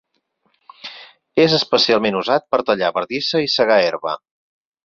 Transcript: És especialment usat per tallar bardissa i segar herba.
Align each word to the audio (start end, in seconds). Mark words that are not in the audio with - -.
És 1.43 1.53
especialment 1.59 2.19
usat 2.23 2.49
per 2.55 2.61
tallar 2.71 2.93
bardissa 2.99 3.47
i 3.49 3.55
segar 3.61 3.81
herba. 3.89 4.19